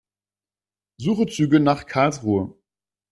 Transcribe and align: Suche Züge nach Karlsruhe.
Suche 0.97 1.27
Züge 1.27 1.59
nach 1.59 1.85
Karlsruhe. 1.85 2.55